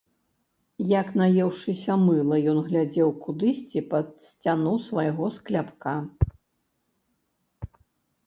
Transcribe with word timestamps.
Як 0.91 1.07
наеўшыся 1.21 1.97
мыла 2.05 2.37
ён 2.53 2.57
глядзеў 2.69 3.09
кудысьці 3.25 3.79
пад 3.91 4.07
сцяну 4.29 4.73
свайго 4.87 5.25
скляпка. 5.37 5.93